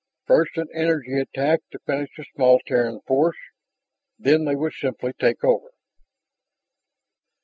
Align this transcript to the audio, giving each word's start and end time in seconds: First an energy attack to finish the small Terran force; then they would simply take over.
First 0.25 0.57
an 0.57 0.67
energy 0.73 1.19
attack 1.19 1.59
to 1.71 1.79
finish 1.85 2.09
the 2.17 2.25
small 2.35 2.59
Terran 2.65 3.01
force; 3.05 3.37
then 4.17 4.45
they 4.45 4.55
would 4.55 4.73
simply 4.73 5.13
take 5.13 5.43
over. 5.43 5.69